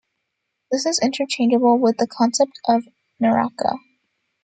[0.71, 2.81] This is interchangeable with the concept of
[3.19, 3.73] Naraka.